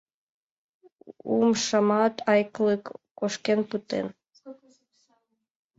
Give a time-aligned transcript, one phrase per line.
[1.33, 2.83] —Умшамат йыклык
[3.17, 4.07] кошкен пытен...